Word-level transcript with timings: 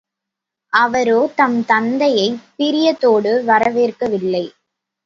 அவரோ, 0.73 1.31
தம் 1.35 1.65
தந்தையைப் 1.65 2.41
பிரியத்தோடு 2.57 3.43
வரவேற்கவில்லை. 3.45 4.45